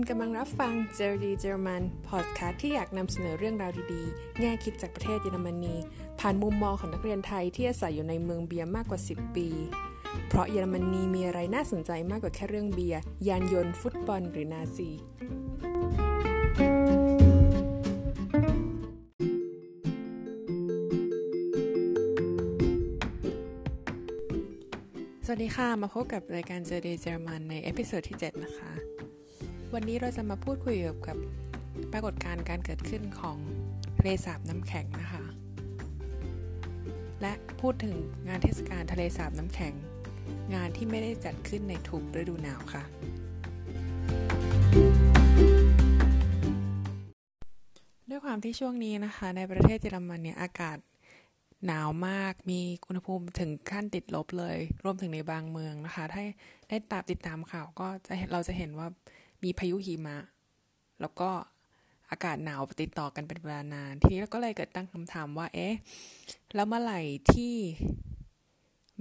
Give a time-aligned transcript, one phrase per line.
[0.00, 5.74] คุณกำลังรับฟังเจอดีเจอรมันพอดคาสต์ที่อยากนำเสนอเรื่องราวดีๆ แง่คิดจากประเทศเยอรมนี
[6.20, 9.48] ผ่านมุมมองของนักเรียนไทยที่อาศัยอยู่ในเมืองเบียร์มากกว่า 10 ปี
[10.28, 14.90] เพราะเยอรมนีมีอะไรน่าสนใจมากกว่าแค่เรื่องเบียร์ ยานยนต์ ฟุตบอล หรือนาซี
[25.24, 28.72] สวัสดีค่ะ มาพบกับรายการเจอดีเจอรมันใน episode ที่ 7 นะคะ
[29.74, 31.16] วันนี้เราจะมาพูดคุยเกี่ยวกับ
[31.92, 33.38] ปรากฏการณ์การเกิดขึ้นของ
[33.98, 35.24] ทะเลสาบน้ำแข็งนะคะ
[37.22, 37.96] และพูดถึง
[38.28, 39.74] งานเทศกาลทะเลสาบน้ำแข็ง
[40.54, 42.82] งานที่ไม่ได้จัดขึ้นในทุกฤดูหนาวค่ะ
[48.08, 50.78] ด้วยความที่ช่วงนี้นะคะ ในประเทศเยอรมันเนี่ยอากาศ
[51.66, 56.22] หนาวมาก มีอุณหภูมิถึงขั้นติดลบเลย รวมถึงในบางเมืองนะคะ ถ้า
[56.68, 58.88] ได้ตามติดตามข่าวก็จะเห็นเราจะเห็นว่า
[59.42, 60.18] มีพายุหิมะ
[61.00, 61.30] แล้วก็
[62.10, 65.74] อากาศหนาวติดต่อกันเป็นเวลานาน ทีนี้เราก็เลยเกิดตั้งคำถามว่า เอ๊ะ
[66.54, 67.00] แล้วเมื่อไหร่
[67.32, 67.54] ที่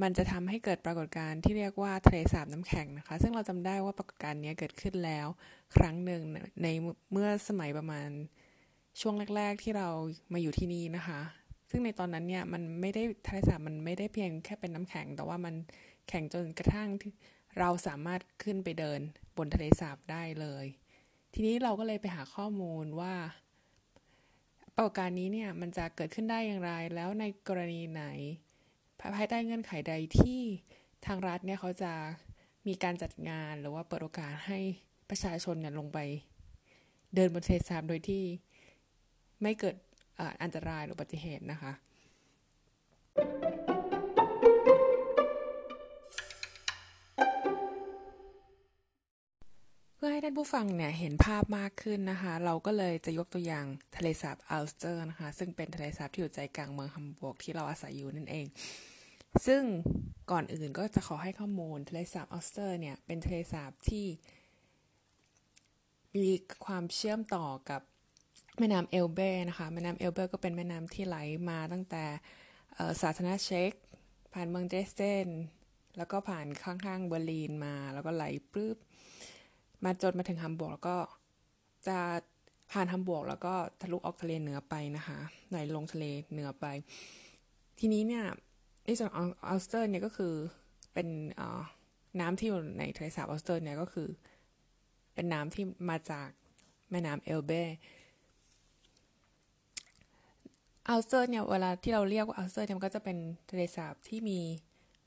[0.01, 5.27] มันจะทำให้เกิดปรากฏการณ์ที่เรียกว่าทะเลสาบน้ำแข็งนะคะ ซึ่งเราจำได้ว่าปรากฏการณ์นี้เกิดขึ้นแล้ว
[5.75, 6.21] ครั้งหนึ่ง
[6.63, 6.67] ใน
[7.11, 8.09] เมื่อสมัยประมาณ
[9.01, 9.87] ช่วงแรก ๆ ที่เรา
[10.33, 11.19] มาอยู่ที่นี่นะคะ
[11.69, 15.55] ซึ่งในตอนนั้นเนี่ยมันไม่ได้ทะเลสาบมันไม่ได้เพียงแค่เป็นน้ำแข็ง แต่ว่ามัน
[16.07, 16.89] แข็งจนกระทั่ง
[17.59, 19.01] เราสามารถขึ้นไปเดิน
[19.37, 20.65] บนทะเลสาบได้เลย
[21.33, 23.15] ทีนี้เราก็เลยไปหาข้อมูลว่า
[24.75, 28.05] ปรากฏการณ์นี้เนี่ยมันจะเกิดขึ้นได้อย่างไร แล้วในกรณีไหน
[29.15, 30.41] ภายใต้เงื่อนไขใดที่
[31.05, 31.93] ทางรัฐเนี่ยเขาจะ
[32.67, 34.59] มีการจัดงานหรือว่าเปิดโอกาสให้
[35.09, 35.99] ประชาชนเนี่ยลงไป
[37.15, 38.23] เดินบนทะเลสาบโดยที่
[39.41, 39.75] ไม่เกิด
[40.41, 41.71] อันตรายหรืออุบัติเหตุนะคะ
[43.13, 43.56] เพื่อ
[50.17, 58.45] ให้ท่านผู้ฟังเนี่ยเห็นภาพมากขึ้นนะคะ เราก็เลยจะยกตัวอย่างทะเลสาบอัลสเตอร์นะคะ ซึ่งเป็นทะเลสาบที่อยู่ใจกลางเมืองฮัมบูร์กที่เราอาศัยอยู่นั่นเอง
[59.45, 59.61] ซึ่ง
[60.31, 64.05] ก่อนอื่นก็จะขอให้ข้อมูลทะเลสาบอัลสเตอร์เนี่ยเป็นทะเลสาบที่
[66.15, 66.33] มี
[66.65, 67.81] ความเชื่อมต่อกับ
[68.59, 69.19] แม่น้ำเอลเบ
[69.49, 71.17] นะคะ แม่น้ำเอลเบก็เป็นแม่น้ำที่ไหล
[71.49, 72.03] มาตั้งแต่
[73.01, 73.71] สาธารณรัฐเช็ก
[74.33, 75.27] ผ่านเมืองเดรสเดน
[75.97, 78.77] แล้วก็ผ่านข้างๆเบอร์ลินมา แล้วก็ไหลปลื้บ
[79.83, 80.97] มาจนมาถึงฮัมบูร์กแล้วก็
[81.87, 81.97] จะ
[82.71, 86.65] ผ่านฮัมบูร์กแล้วก็ทะลุออกทะเลเหนือไปนะคะไหลลงทะเลเหนือไป
[87.79, 88.25] ทีนี้เนี่ย
[88.85, 90.33] ในส่วนของอัลสเตอร์เนี่ยก็คือ
[90.93, 91.07] เป็น
[92.19, 94.07] น้ำที่อยู่ในทะเลสาบอัลสเตอร์เนี่ยก็คือ
[95.13, 96.27] เป็นน้ำที่มาจาก
[96.91, 97.51] แม่น้ำเอลเบ
[100.87, 103.17] อัลสเตอร์เนี่ยเวลาที่เราเรียกว่าอัลสเตอร์เนี่ยมันก็จะเป็น
[103.51, 104.39] ทะเลสาบที่มี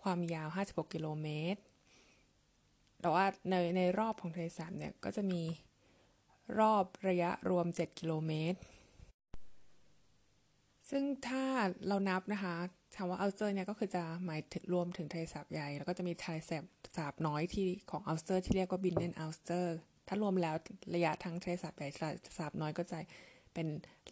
[0.03, 1.61] ความยาว 56 กิโลเมตร
[3.01, 5.43] แต่ว่าในในรอบของทะเลสาบเนี่ยก็จะมี
[6.61, 8.59] รอบระยะรวม 7 กิโลเมตร
[10.91, 11.45] ซึ่งถ้า
[11.87, 12.55] เรานับนะคะ
[12.97, 16.65] คำว่าอัลสเตอร์เนี่ยก็คือจะหมายถึงรวมถึงทะเลสาบใหญ่ แล้วก็จะมีทะเลสาบ
[16.97, 19.77] สาบน้อยที่ของอัลสเตอร์ ที่เรียกว่าบินเนนอัลสเตอร์
[20.09, 20.57] ถ้ารวมแล้ว
[20.95, 22.07] ระยะทั้งทะเลสาบใหญ่ทะเล
[22.39, 22.99] สาบน้อยก็จะ
[23.55, 23.67] เป็น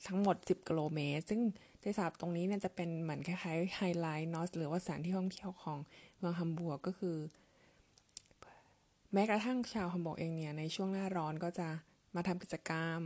[0.09, 1.41] ทั้งหมด 10 กิโลเมตร ซึ่ง
[1.81, 5.79] ทะเลสาบตรงนี้เนี่ยจะเป็นเหมือนคล้ายๆไฮไลท์เนาะหรือว่าสถานที่ท่องเที่ยวของ
[6.19, 7.17] เมืองฮัมบูร์กก็คือ
[9.13, 11.69] แม้กระทั่งชาวฮัมบูร์กเองเนี่ยในช่วงหน้าร้อนก็จะ
[12.15, 13.01] มาทำกิจกรรม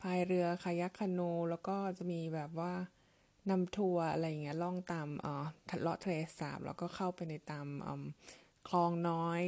[0.00, 2.72] พายเรือคายักคาโนแล้วก็จะมีแบบว่า
[3.50, 5.44] นำทัวร์อะไรอย่างเงี้ยล่องตามเอ่อ
[5.80, 7.66] เลาะทะเลสาบแล้วก็เข้าไปในตาม
[8.68, 9.42] คลองน้อย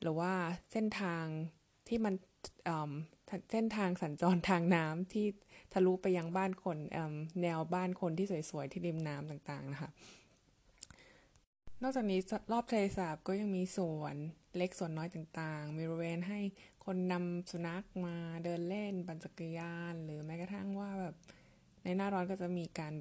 [0.00, 0.32] หรือว่า
[0.72, 1.24] เส้นทาง
[1.88, 2.14] ที่มัน
[3.52, 5.26] เส้นทางสัญจรทางน้ำที่
[5.72, 6.78] ทะลุไปยังบ้านคน
[7.42, 9.90] แนวบ้านคนที่สวยๆที่ริมน้ำต่างๆนะคะ
[11.86, 12.20] นอกจากนี้
[12.52, 14.16] รอบทะเลสาบก็ยังมีสวน
[14.56, 16.40] เล็กสวนน้อยต่างๆ มีบริเวณให้
[16.84, 21.14] คนนำสุนัขมาเดินเล่นปั่นจักรยาน หรือแม้กระทั่งว่าแบบ
[21.84, 22.94] ในหน้าร้อนก็จะมีการ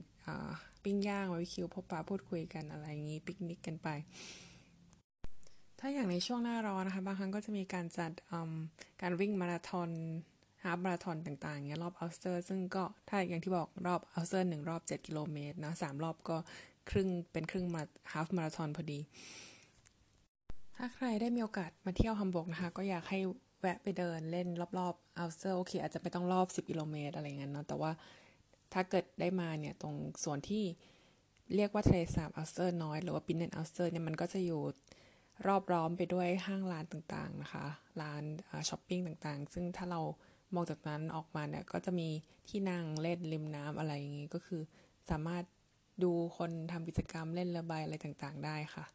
[0.83, 3.87] ปิ้งย่างบาร์บีคิวพบปะพูดคุยกันอะไรอย่างนี้ปิกนิกกันไป
[5.79, 8.11] ถ้าอย่างในช่วงหน้าร้อนนะคะ บางครั้งก็จะมีการจัด
[9.01, 9.89] การวิ่งมาราธอน
[10.63, 16.37] half มาราธอนต่างๆเงี้ยรอบอัลสเตอร์ ซึ่งก็ถ้าอย่างที่บอกรอบอัลสเตอร์หนึ่งรอบ 7 กิโลเมตรนะสามรอบก็
[16.89, 18.99] ครึ่งเป็นครึ่งมา half มาราธอนพอดี
[20.75, 23.19] ถ้าใครได้มีโอกาสมาเที่ยวฮัมบูร์กนะคะ ก็อยากให้
[23.59, 24.47] แวะไปเดินเล่น
[24.79, 27.91] รอบๆอัลสเตอร์โอเค อาจจะไม่ต้องรอบ 10กิโลเมตรอะไรเงี้ยเนาะแต่ว่า
[28.73, 30.63] ถ้าเกิดได้มาเนี่ย ตรงส่วนที่
[31.55, 34.61] เรียกว่าทะเลสาบอัลสเตอร์น้อย หรือว่าบินเนนอัลสเตอร์เนี่ยมันก็จะอยู่
[35.47, 37.65] รอบล้อมไปด้วยห้างร้านต่างๆนะคะ
[38.01, 38.23] ร้าน
[38.69, 40.01] ช้อปปิ้งต่างๆ ซึ่งถ้าเรา
[40.53, 42.09] มองจากนั้นออกมาเนี่ยก็จะมี
[42.47, 44.61] ที่นั่งเล่นริมน้ำอะไรอย่างงี้ก็คือ
[45.09, 45.43] สามารถ
[46.03, 48.85] ดูคนทำกิจกรรมเล่นเรือใบอะไรต่างๆ ได้ค่ะ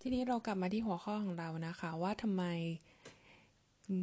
[0.00, 2.44] ทีนี้เรากลับมาที่หัวข้อของเรานะคะ ว่าทำไม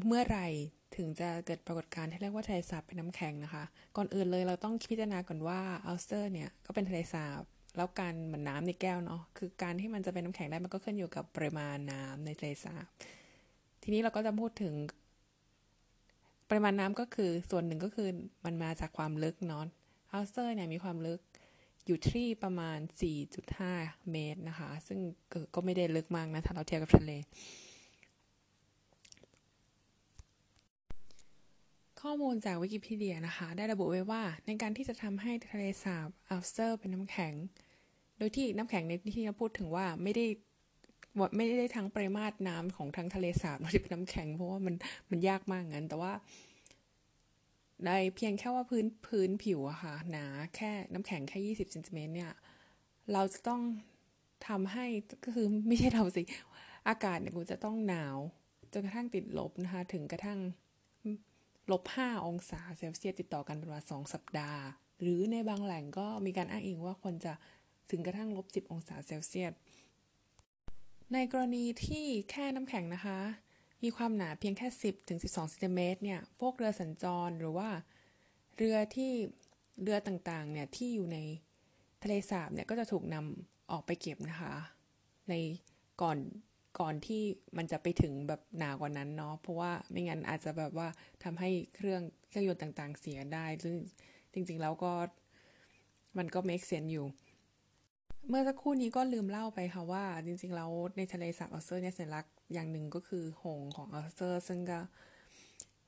[0.07, 0.47] เมื่อไหร่
[0.95, 3.63] ถึงจะเกิดปรากฏการณ์ที่เรียกว่าทะเลสาบเป็นน้ำแข็งนะคะ
[3.97, 7.41] ก่อนอื่นเลยเราต้องพิจารณาก่อนว่าอัลสเตอร์เนี่ยก็เป็นทะเลสาบ
[7.77, 12.85] แล้วการเหมือนน้ำในแก้วเนาะคือการที่มันจะเป็นน้ำแข็งได้มันก็ขึ้นอยู่กับปริมาณน้ำในทะเลสาบ
[13.83, 14.73] ทีนี้เราก็จะพูดถึง
[16.49, 18.09] ปริมาณน้ำก็คือส่วนหนึ่งก็คือ
[18.45, 19.63] มันมาจากความลึกเนาะ
[20.13, 21.19] อัลสเตอร์เนี่ยมีความลึก
[21.85, 22.79] อยู่ที่ประมาณ
[23.43, 24.99] 4.5 เมตรนะคะ ซึ่ง
[25.53, 27.11] ก็ไม่ได้ลึกมากนะถ้าเราเทียบกับทะเล
[32.01, 37.33] ข้อมูลจากวิกิพีเดียนะคะ ได้ระบุไว้ว่าในการที่จะทำให้ทะเลสาบอัลสเตอร์เป็นน้ำแข็ง
[38.17, 40.25] โดยที่น้ำแข็งในที่เราพูดถึงว่าไม่ได้
[41.37, 44.75] ไม่ได้ทั้งปริมาตรน้ำของทั้งทะเลสาบที่เป็นน้ำแข็ง เพราะว่ามัน
[45.09, 46.13] มันยากมากงั้น แต่ว่า
[47.85, 50.25] ในเพียงแค่ว่าพื้นพื้นผิวอะค่ะหนา
[50.55, 52.33] แค่น้ำแข็งแค่ 20เซนติเมตรเนี่ย
[53.13, 53.61] เราจะต้อง
[54.47, 54.85] ทำให้
[55.25, 56.23] ก็คือไม่ใช่เราสิ
[56.87, 58.17] อากาศเนี่ยกูจะต้องหนาว
[58.73, 60.39] จนกระทั่งติดลบนะคะ ถึงกระทั่ง
[61.71, 64.61] ลบ5องศาเซลเซียสติดต่อกันเป็นเวลา2สัปดาห์
[65.01, 67.33] หรือในบางแหล่งก็มีการอ้างอิงว่าคนจะ
[67.91, 69.53] ถึงกระทั่งลบ10องศาเซลเซียส
[71.13, 73.19] ในกรณีที่แค่น้ำแข็งนะคะ
[73.83, 77.69] มีความหนาเพียงแค่ 10ถึง12ซนติเมตรเนี่ย พวกเรือสัญจรหรือว่า
[78.57, 79.11] เรือที่
[79.81, 81.17] เรือต่างๆ เนี่ยที่อยู่ใน
[82.03, 84.53] ทะเลสาบเนี่ยก็จะถูกนำออกไปเก็บนะคะ
[85.29, 85.33] ใน
[86.01, 86.17] ก่อน
[86.79, 87.23] ก่อนที่
[87.57, 90.87] มันจะไปถึงแบบหนากว่านั้นเนาะเพราะว่าไม่งั้นอาจจะแบบว่า
[91.23, 93.77] ทำให้เครื่องเครื่องยนต์ต่างๆ เสียได้ซึ่ง
[94.33, 94.93] จริง ๆ แล้วก็
[96.17, 97.05] มันก็ make sense อยู่
[98.29, 104.79] เมื่อสักครู่นี้ก็ลืมเล่าไปค่ะว่า จริงๆแล้วในทะเลสาบอัลเซอร์เนี่ยสัญลักษณ์อย่างหนึ่งก็คือหงของอัลเซอร์ ซึ่งก็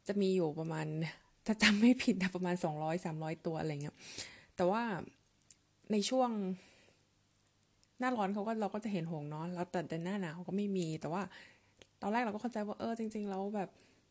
[0.08, 0.86] จะมีอยู่ประมาณ
[1.46, 2.56] ถ้าจำไม่ผิดนะประมาณ
[3.02, 3.96] 200-300ตัวอะไรเงี้ย
[4.56, 4.84] แต่ว่า
[5.92, 6.30] ในช่วง
[8.00, 11.22] หน้าร้อนเขาก็เราก็จะเห็นหงเนาะแล้วแต่แต่หน้าหนาวก็ไม่มี แต่ว่า
[12.02, 13.70] ตอนแรกเราก็เข้าใจว่าเออจริง ๆ แล้วแบบ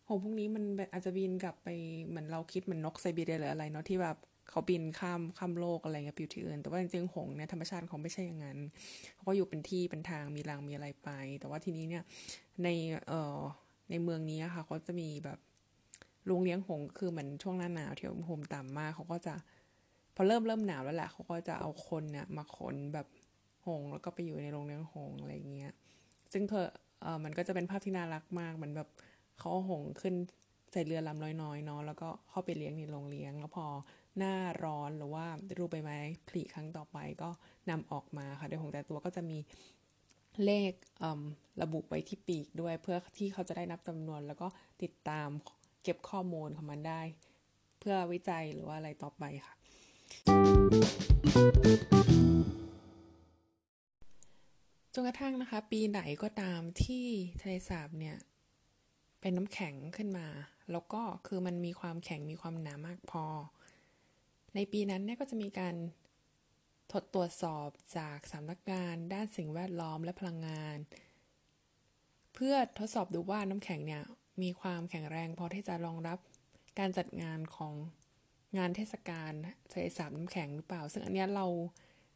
[0.08, 1.68] หงพวกนี้มันอาจจะบินกลับไป
[2.06, 4.16] เหมือนเราคิดเหมือนนกไซบีเรียหรืออะไรเนาะที่แบบ
[4.48, 8.58] เขาบินข้ามข้ามโลกอะไรเงี้ยไปอยู่ที่อื่น แต่ว่าจริงๆหงเนี่ยธรรมชาติเขาไม่ใช่อย่างนั้น
[9.14, 11.08] เขาก็อยู่เป็นที่เป็นทางมีรังมีอะไรไป
[11.40, 12.02] แต่ว่าทีนี้เนี่ย
[12.62, 12.68] ใน
[13.08, 13.38] เอ่อ
[13.90, 15.38] ในเมืองนี้ค่ะเขาจะมีแบบ
[16.26, 19.34] โรงเลี้ยงหงคือเหมือนช่วงหน้าหนาวที่อุณหภูมิต่ำมากเขาก็จะ
[20.14, 23.06] พอเริ่มเริ่มหนาวแล้วแหละเขาก็จะเอาคนเนี่ยมาขนแบบ
[23.66, 25.72] หงแล้วก็ไปอยู่ในโรงเลี้ยงหงอะไรเงี้ย
[26.32, 26.66] ซึ่งเธอ
[27.02, 28.88] เออมันก็จะเป็นภาพที่น่ารักมากเหมือนแบบ
[29.38, 30.14] เขาหงขึ้น
[30.72, 33.66] ใส่เรือลำน้อยๆเนาะแล้วก็เข้าไปเลี้ยงในโรงเลี้ยง แล้วพอ
[34.18, 35.26] หน้าร้อนหรือว่า
[35.58, 37.30] รูปใบไม้ผลิครั้งต่อไปก็
[37.70, 39.38] นำออกมาค่ะ โดยหงแต่ตัวก็จะมี
[40.44, 40.72] เลข
[41.62, 44.46] ระบุไว้ที่ปีกด้วยเพื่อที่เขาจะได้นับจำนวน แล้วก็
[44.82, 45.28] ติดตาม
[45.82, 47.02] เก็บข้อมูลของมันได้
[47.80, 49.54] เพื่อวิจัยหรือว่าอะไรต่อไปค่ะ
[54.94, 57.06] จนกระทั่งนะคะ ปีไหนก็ตามที่
[57.40, 58.16] ทะเลสาบเนี่ย
[59.20, 60.26] เป็นน้ำแข็งขึ้นมา
[60.72, 63.24] แล้วก็คือมันมีความแข็งมีความหนามากพอ
[64.54, 65.74] ในปีนั้นเนี่ยก็จะมีการ
[66.92, 67.68] ทดตรวจสอบ
[67.98, 70.76] จากสำนักงาน ด้านสิ่งแวดล้อมและพลังงาน
[72.34, 74.02] เพื่อทดสอบดูว่าน้ำแข็งเนี่ย
[74.42, 76.18] มีความแข็งแรงพอที่จะรองรับ
[76.78, 77.74] การจัดงานของ
[78.58, 79.32] งานเทศกาล
[79.72, 81.46] ทะเลสาบน้ำแข็งหรือเปล่า ซึ่งอันนี้เรา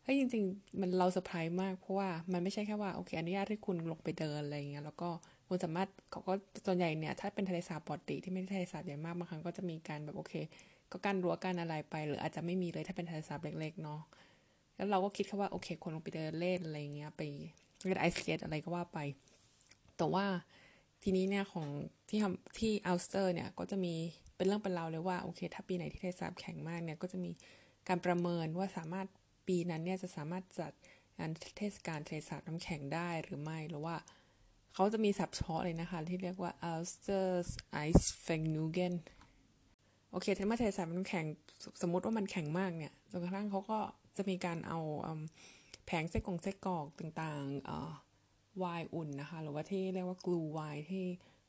[0.02, 5.08] เฮ้ยจริง ๆ มันเราเซอร์ไพรส์มากเพราะว่ามันไม่ใช่แค่ว่าโอเคอนุญาตให้คุณลงไปเดินอะไรเงี้ยแล้วก็
[5.48, 6.32] คุณสามารถเขาก็
[6.66, 10.34] ส่วนใหญ่เนี่ยถ้าเป็นทะเลสาบปกติที่ไม่ใช่ทะเลสาบใหญ่มากบางครั้งก็จะมีการแบบโอเค
[10.92, 14.00] ก็กั้นรั้วกั้นอะไรไป หรืออาจจะไม่มีเลยถ้าเป็นทะเลสาบเล็กๆเนาะ
[14.76, 17.22] แล้วเราก็คิดแค่ว่าโอเคคนลงไปเดินเล่นอะไรเงี้ยไป
[17.84, 18.98] เล่นไอสเกตอะไรก็ว่าไป
[19.96, 20.24] แต่ว่า
[21.02, 21.68] ทีนี้เนี่ยของ
[22.08, 23.94] ที่ทำที่อัลสเตอร์เนี่ยก็จะมี
[24.36, 27.30] เป็นเรื่องเป็นราวเลยว่าโอเค ถ้าปีไหนที่ทะเลสาบแข็งมากเนี่ยก็จะมี
[27.88, 29.06] การประเมินว่าสามารถ
[29.48, 30.72] ปีนั้นเนี่ยจะสามารถจัด
[31.18, 33.96] งานเทศกาลเทศาสตร์น้ำแข็งได้หรือไม่หรือว่า
[34.74, 37.48] เขาจะมีศัพท์เฉพาะเลยนะคะ ที่เรียกว่า Ulsters
[37.88, 38.94] Ice f a n u g e n
[40.10, 41.24] โอเคถ้ามาเทศาสตร์น้ำแข็ง
[41.82, 43.78] สมมติว่ามันแข็งมากเนี่ยจนกระทั่งเขาก็
[44.16, 44.78] จะมีการเอา
[45.86, 51.04] แผงไส้กงไส้กรอกต่างๆวายอุ่นนะคะ หรือว่าที่เรียกว่ากลูวน์ที่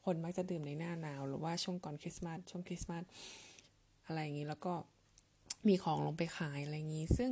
[0.06, 3.04] คนมักจะดื่มในหน้าหนาว หรือว่าช่วงก่อนคริสต์มาสช่วงคริสต์มาส
[4.06, 4.74] อะไรอย่างนี้แล้วก็
[5.68, 7.30] มีของลงไปขายอะไรอย่างนี้ ซึ่ง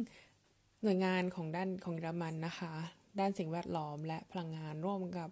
[0.84, 2.74] หน่วยงานของด้านของเยอรมันนะคะ
[3.20, 5.30] ด้านสิ่งแวดล้อมและพลังงานร่วมกับ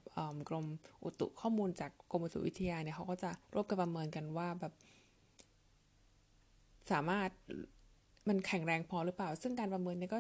[0.50, 0.66] กรม
[1.04, 4.74] อุตุข้อมูลจากกรมอุตุวิทยาเนี่ยเขาก็จะร่วมกันประเมินกันว่าแบบ
[6.92, 7.30] สามารถ
[8.28, 10.20] มันแข็งแรงพอหรือเปล่า ซึ่งการประเมินเนี่ยก็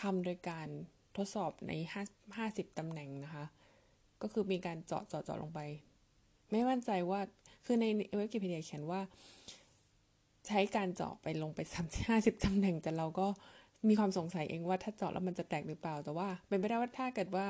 [0.00, 0.68] ทำโดยการ
[1.16, 2.02] ทดสอบในห้า
[2.36, 3.44] ห้าสิบตำแหน่งนะคะ
[4.22, 5.60] ก็คือมีการเจาะเจาะเจาะลงไป
[6.50, 7.20] ไม่มั่นใจว่า
[7.64, 7.84] คือใน
[8.16, 9.00] เว็บกิพีเดียเขียนว่า
[10.46, 13.26] ใช้การเจาะไปลงไปสามห้าสิบตำแหน่ง แต่เราก็
[13.88, 17.46] มีความสงสัยเองว่าถ้าเจาะแล้วมันจะแตกหรือเปล่า แต่ว่าเป็นไปได้ว่าถ้าเกิดว่า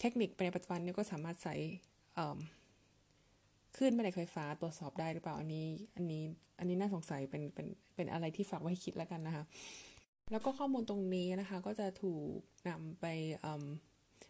[0.00, 1.54] เทคนิคในปัจจุบันนี้ก็สามารถใส่
[3.76, 5.66] คลื่นแม่เหล็กไฟฟ้าตรวจสอบได้หรือเปล่าอันนี้
[5.96, 6.22] อันนี้
[6.58, 7.66] อันนี้น่าสงสัยเป็นเป็น
[7.96, 9.44] เป็นอะไรที่ฝากไว้คิดแล้วกันนะคะ
[10.30, 12.30] แล้วก็ข้อมูลตรงนี้นะคะ ก็จะถูก
[12.68, 13.06] นำไป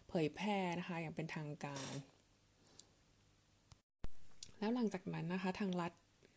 [0.09, 1.91] เผยแพร่นะคะ อย่างเป็นทางการ
[4.59, 5.91] แล้วหลังจากนั้นนะคะ ทางรัฐ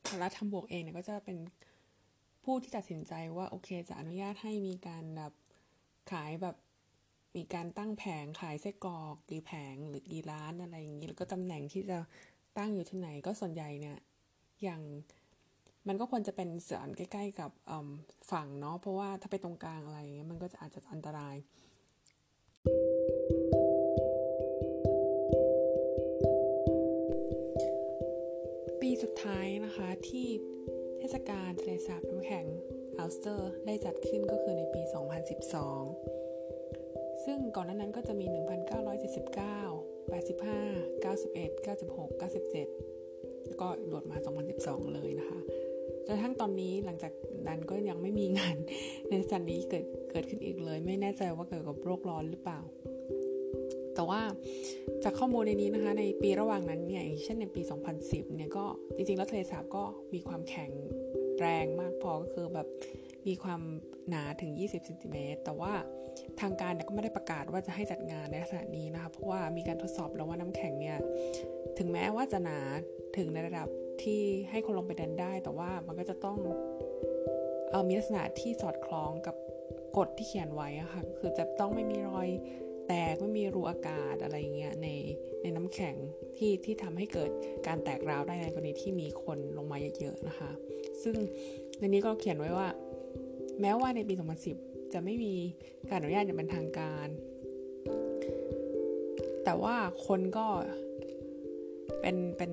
[0.09, 1.39] ทางรัฐทำบวกเองเนี่ยก็จะเป็น
[2.45, 5.33] ผู้ที่ตัดสินใจว่าโอเคจะอนุญาตให้มีการแบบ
[6.13, 6.57] ขายแบบ
[7.37, 11.99] มีการตั้งแผงขายไส้กรอกกี่แผงหรือกี่ร้านอะไรอย่างนี้ แล้วก็ตำแหน่งที่จะ
[12.61, 13.99] ตั้งอยู่ที่ไหนก็ส่วนใหญ่เนี่ย
[14.63, 14.83] อย่าง
[15.89, 17.51] มันก็ควรจะเป็นเสือนใกล้ ๆ กับ
[18.31, 21.37] ฝั่งเนาะเพราะว่าถ้าไปตรงกลางอะไรเงี้ยมันก็จะอาจจะอันตราย
[28.81, 30.27] ปีสุดท้ายนะคะที่
[30.99, 32.47] เทศกาลทะเลสาบน้ำแข็ง
[32.99, 34.83] อัลสเตอร์ได้จัดขึ้นก็คือในปี
[35.63, 44.17] 2012 ซึ่งก่อนนั้นนั้นก็จะมี 1979 85 91 96 97 แล้วก็โดดมา
[44.57, 45.41] 2012 เลยนะคะ
[46.07, 47.13] จนทั้งตอนนี้หลังจาก
[47.49, 48.57] นั้นก็ยังไม่มีงาน
[49.11, 52.61] ในสันนี้เกิดเกิดขึ้นอีกเลย ไม่แน่ใจว่าเกิดกับโรคร้อนหรือเปล่า
[53.95, 54.21] แต่ว่า
[55.05, 57.63] จากข้อมูลในนี้นะคะ ในปีระหว่างนั้นเนี่ยอย่างเช่นในปี
[57.99, 58.65] 2010 เนี่ยก็
[58.95, 59.83] จริงๆ แล้วทะเลสาบก็
[60.15, 60.71] มีความแข็ง
[61.41, 62.67] แรงมากพอก็คือแบบ
[63.27, 63.61] มีความ
[64.09, 65.73] หนาถึง 20เซนติเมตรแต่ว่า
[66.41, 70.99] ทางการเนี่ยก็ไม่ได้ประกาศว่าจะให้จัดงานในลักษณะนี้นะคะเพราะว่ามีการทดสอบแล้วว่าน้ำแข็งเนี่ย
[71.79, 72.59] ถึงแม้ว่าจะหนา
[73.17, 73.69] ถึงในระดับ
[74.03, 74.21] ที่
[74.51, 76.39] ให้คนลงไปเดินได้ แต่ว่ามันก็จะต้อง
[77.71, 79.37] เอมีลักษณะที่สอดคล้องกับ
[79.97, 82.29] กฎที่เขียนไว้อะค่ะคือจะต้องไม่มีรอย
[82.89, 84.89] แตกไม่มีรูอากาศอะไรเงี้ยใน
[85.43, 85.97] ในน้ำแข็ง
[86.37, 87.31] ที่ที่ทำให้เกิด
[87.67, 90.51] การแตกร้าวได้ในกรณีที่มีคนลงมาเยอะๆนะคะ
[91.03, 91.15] ซึ่ง
[91.79, 92.69] ในนี้ก็เขียนไว้ว่า
[93.61, 94.15] แม้ว่าในปี
[94.53, 95.35] 2010 จะไม่มี
[95.91, 97.09] การอนุญาตอย่างเป็นทางการ
[99.45, 99.77] แต่ว่า
[100.07, 100.47] คนก็
[102.01, 102.53] เป็นเป็น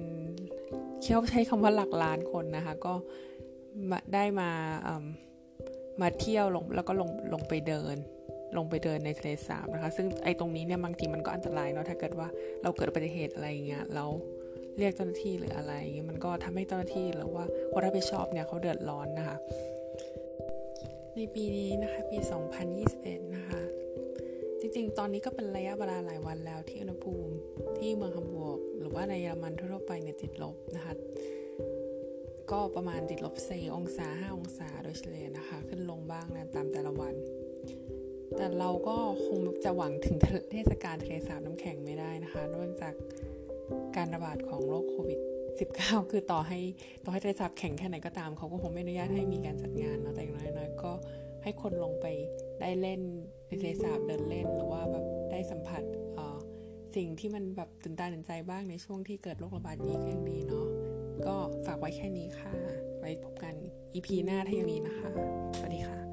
[1.02, 2.94] เขาใช้คำว่าหลักล้านคนนะคะ ก็
[4.14, 4.50] ได้มา
[6.02, 7.96] มาเที่ยวลงแล้วก็ลงลงไปเดิน
[8.58, 12.28] ลงไปเดินในทะเลสาบนะคะ ซึ่งไอ้ตรงนี้เนี่ยบางทีมันก็อันตรายเนาะถ้าเกิดว่า
[12.62, 14.10] เราเกิดอุบัติเหตุอะไรเงี้ยแล้ว
[14.80, 15.74] เรียกเจ้าหน้าที่หรืออะไร
[16.10, 19.38] มันก็ทำให้เจ้าหน้าที่หรือว่าคนรับผิดชอบเนี่ยเขาเดือดร้อนนะคะ
[21.16, 22.18] ในปีนี้นะคะปี
[22.76, 23.62] 2021 นะคะ
[24.60, 27.34] จริงๆ ตอนนี้ก็เป็นระยะเวลาหลายวันแล้วที่อุณหภูมิ
[27.78, 30.94] ที่เมืองฮัมบูร์กหรือว่าในเยอรมันทั่วไปเนี่ยติดลบนะคะ
[32.52, 37.16] ก็ประมาณติดลบ4องศา 5 องศาโดยเฉลี่ยนะคะ ขึ้นลงบ้างนะตามแต่ละวัน
[38.36, 40.18] แต่เราก็คงจะหวังถึง
[40.52, 42.94] เทศกาลทะเลสาบน้ำแข็งไม่ได้นะคะเนื่องจาก
[43.98, 45.20] การระบาดของโรคโควิด
[45.66, 46.60] 19 คือต่อให้
[47.04, 50.92] ต่อให้ทะเลสาบแข็งแค่ไหนก็ตาม เขาก็คงไม่อนุญาตให้มีการจัดงานเนาะแต่อย่างน้อยๆก็
[51.44, 52.06] ให้คนลงไป
[52.62, 53.02] ได้เล่น
[53.48, 55.84] ในทะเลสาบเดินเล่น หรือว่าแบบได้สัมผัส
[56.96, 60.68] สิ่งที่มันแบบตื่นตาตื่นใจบ้างในช่วงที่เกิดโรคระบาดนี้ก็ยังดีเนาะ
[61.28, 61.36] ก็
[61.66, 62.52] ฝากไว้แค่นี้ค่ะ
[63.00, 63.56] ไว้พบกัน
[63.94, 65.10] EP หน้าถ้ายังมีนะคะ
[65.58, 66.07] สวัสดีค่ะ